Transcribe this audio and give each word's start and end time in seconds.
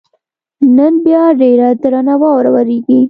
نن 0.75 0.93
بیا 1.05 1.23
ډېره 1.41 1.67
درنه 1.81 2.15
واوره 2.21 2.49
ورېږي. 2.53 2.99